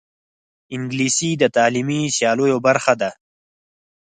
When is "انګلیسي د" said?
0.75-1.43